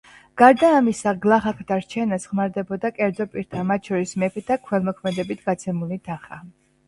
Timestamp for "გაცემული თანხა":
5.51-6.41